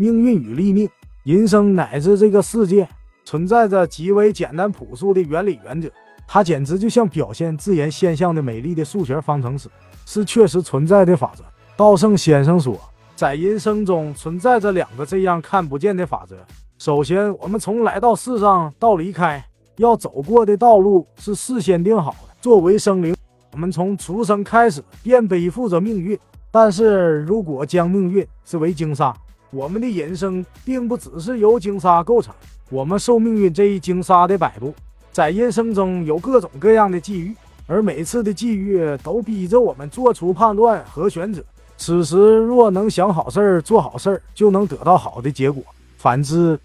[0.00, 0.88] 命运与立命，
[1.24, 2.88] 人生乃至这个世界，
[3.22, 5.90] 存在着极为简单朴素的原理原则。
[6.26, 9.68] 它简直就像表现自然现象的美丽的数学方程式，
[10.06, 11.44] 是确实存在的法则。
[11.76, 12.80] 道圣先生说，
[13.14, 16.34] 在人生中存在着两个这样看不见的法则。
[16.78, 19.44] 首先，我们从来到世上到离开，
[19.76, 22.34] 要走过的道路是事先定好的。
[22.40, 23.14] 作为生灵，
[23.52, 26.18] 我们从出生开始便背负着命运。
[26.50, 29.14] 但是如果将命运视为鲸鲨，
[29.50, 32.32] 我们的人生并不只是由鲸鲨构成，
[32.68, 34.72] 我们受命运这一鲸鲨的摆布，
[35.10, 37.34] 在人生中有各种各样的际遇，
[37.66, 41.42] 而每次的际遇都逼着我们做出判断和选择。
[41.76, 45.62] 此时若能想好事儿、做好事儿，就能得到好的结果；
[45.96, 46.56] 反之，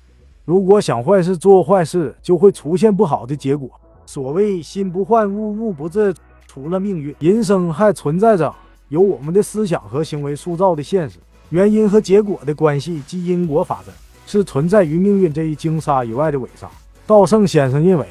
[0.44, 3.68] 如果想坏事、做坏事，就会出现不好的结果。
[4.06, 6.14] 所谓心不换物，物不至。
[6.46, 8.54] 除了命运，人生还存在着
[8.90, 11.18] 由我们的思想和行为塑造的现实。
[11.50, 13.92] 原因和结果的关系即因果法则，
[14.26, 16.68] 是存在于命运这一鲸鲨以外的伪杀。
[17.06, 18.06] 道圣先生认为，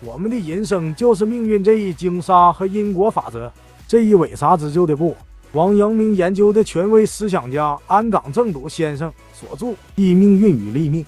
[0.00, 3.50] 我们的人生就是命运这一鲸鲨和因果法则
[3.86, 5.16] 这一伪杀织就的布。
[5.52, 11.04] 王阳明研究的权威思想家安冈正笃先生所著《一命运与立命》，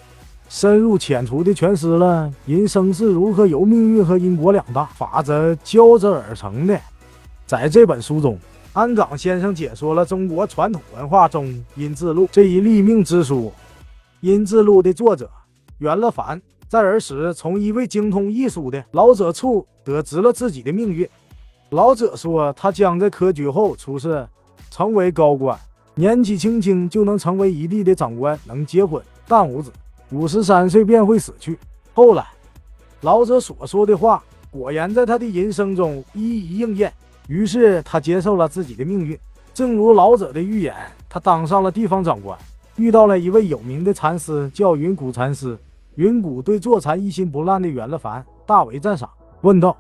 [0.48, 6.78] 深入浅出地诠释了人生是如何由命运和因果两大法则交织而成的。
[7.44, 8.38] 在这本书中。
[8.74, 13.52] 安冈先生解说了中国传统文化中《阴字录》这一立命之书。
[14.20, 15.30] 《阴字录》的作者
[15.76, 21.06] 袁乐凡在儿时从一位精通艺术的老者处得知了自己的命运。
[21.68, 24.26] 老者说，他将在科举后出仕，
[24.70, 25.58] 成为高官，
[25.94, 29.70] 年纪轻轻就能成为一地的长官，能结婚，但无子，
[30.12, 31.58] 五十三岁便会死去。
[31.92, 32.26] 后来，
[33.02, 36.90] 老者所说的话果然在他的人生中一一应验。
[37.28, 39.18] 于是他接受了自己的命运，
[39.54, 40.74] 正如老者的预言，
[41.08, 42.36] 他当上了地方长官，
[42.76, 45.56] 遇到了一位有名的禅师，叫云谷禅师。
[45.96, 49.08] 云谷对坐禅一心不乱的袁了凡大为赞赏，
[49.42, 49.76] 问道：“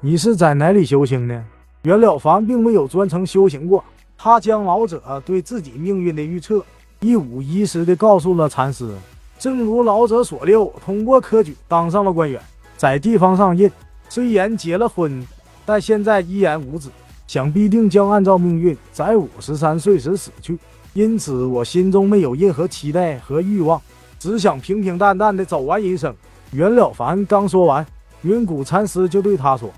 [0.00, 1.44] 你是在哪里修行呢？”
[1.82, 3.82] 袁了凡并没有专程修行过，
[4.18, 6.64] 他将老者对自己命运的预测
[6.98, 8.92] 一五一十地告诉了禅师。
[9.38, 12.42] 正如老者所料，通过科举当上了官员，
[12.76, 13.70] 在地方上任，
[14.08, 15.24] 虽然结了婚。
[15.70, 16.90] 但现在依然无子，
[17.28, 20.58] 想必定将按照命运在五十三岁时死去。
[20.94, 23.80] 因此，我心中没有任何期待和欲望，
[24.18, 26.12] 只想平平淡淡的走完人生。
[26.50, 27.86] 袁了凡刚说完，
[28.22, 29.70] 云谷禅师就对他说：“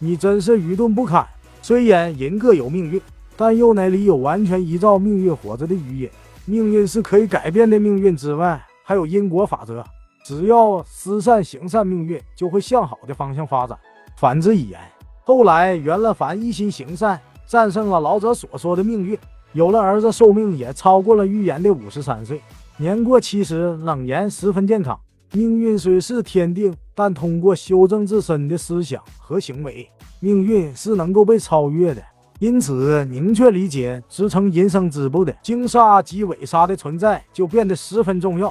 [0.00, 1.28] 你真是愚钝不堪。
[1.60, 2.98] 虽然人各有命运，
[3.36, 6.10] 但又哪里有完全依照命运活着的余音？
[6.46, 7.78] 命运是可以改变的。
[7.78, 9.84] 命运之外，还有因果法则。
[10.24, 13.78] 只要思善行善，命运就会向好的方向发展。
[14.16, 14.80] 反之亦然。”
[15.28, 19.18] 后来，袁乐凡一心行善，战胜了老者所说的命运，
[19.52, 22.40] 有了儿子，寿命也超过了预言的五十三岁。
[22.78, 24.98] 年过七十，冷言十分健康。
[25.32, 29.86] 命运虽是天定，但通过修正自身的思想和行为，
[30.18, 32.02] 命运是能够被超越的。
[32.38, 38.50] 因此，明确理解支撑人生织布的金沙及尾沙的存在，就变得十分重要。